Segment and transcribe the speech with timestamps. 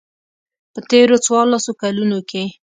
[0.73, 2.43] په تېرو څوارلسو کلونو کې.